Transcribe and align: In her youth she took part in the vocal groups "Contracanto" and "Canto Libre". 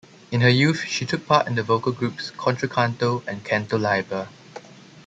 In 0.31 0.41
her 0.41 0.49
youth 0.49 0.79
she 0.85 1.05
took 1.05 1.27
part 1.27 1.45
in 1.45 1.53
the 1.53 1.61
vocal 1.61 1.91
groups 1.91 2.31
"Contracanto" 2.31 3.21
and 3.27 3.43
"Canto 3.43 3.77
Libre". 3.77 4.27